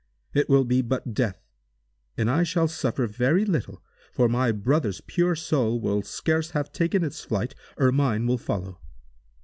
It 0.33 0.49
will 0.49 0.65
be 0.65 0.81
but 0.81 1.13
death, 1.13 1.45
and 2.17 2.27
I 2.27 2.41
shall 2.41 2.67
suffer 2.67 3.05
very 3.05 3.45
little, 3.45 3.83
for 4.11 4.27
my 4.27 4.51
brother's 4.51 4.99
pure 4.99 5.35
soul 5.35 5.79
will 5.79 6.01
scarce 6.01 6.49
have 6.57 6.71
taken 6.71 7.03
its 7.03 7.23
flight, 7.23 7.53
ere 7.79 7.91
mine 7.91 8.25
will 8.25 8.39
follow!" 8.39 8.81